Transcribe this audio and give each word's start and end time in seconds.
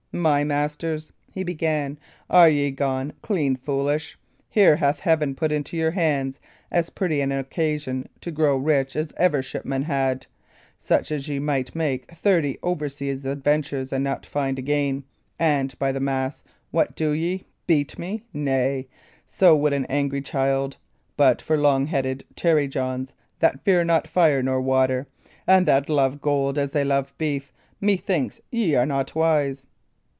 "My 0.13 0.43
masters," 0.43 1.13
he 1.31 1.41
began, 1.41 1.97
"are 2.29 2.49
ye 2.49 2.69
gone 2.71 3.13
clean 3.21 3.55
foolish? 3.55 4.19
Here 4.49 4.75
hath 4.75 4.99
Heaven 4.99 5.35
put 5.35 5.53
into 5.53 5.77
your 5.77 5.91
hands 5.91 6.41
as 6.69 6.89
pretty 6.89 7.21
an 7.21 7.31
occasion 7.31 8.09
to 8.19 8.29
grow 8.29 8.57
rich 8.57 8.97
as 8.97 9.13
ever 9.15 9.41
shipman 9.41 9.83
had 9.83 10.27
such 10.77 11.13
as 11.13 11.29
ye 11.29 11.39
might 11.39 11.73
make 11.75 12.11
thirty 12.11 12.57
over 12.61 12.89
sea 12.89 13.09
adventures 13.11 13.93
and 13.93 14.03
not 14.03 14.25
find 14.25 14.59
again 14.59 15.05
and, 15.39 15.79
by 15.79 15.93
the 15.93 16.01
mass 16.01 16.43
I 16.45 16.51
what 16.71 16.93
do 16.97 17.11
ye? 17.11 17.45
Beat 17.65 17.97
me? 17.97 18.25
nay; 18.33 18.89
so 19.25 19.55
would 19.55 19.71
an 19.71 19.85
angry 19.85 20.21
child! 20.21 20.75
But 21.15 21.41
for 21.41 21.55
long 21.55 21.87
headed 21.87 22.25
tarry 22.35 22.67
Johns, 22.67 23.13
that 23.39 23.63
fear 23.63 23.85
not 23.85 24.09
fire 24.09 24.43
nor 24.43 24.59
water, 24.59 25.07
and 25.47 25.65
that 25.67 25.87
love 25.87 26.19
gold 26.19 26.57
as 26.57 26.71
they 26.71 26.83
love 26.83 27.13
beef, 27.17 27.53
methinks 27.79 28.41
ye 28.51 28.75
are 28.75 28.85
not 28.85 29.15
wise." 29.15 29.65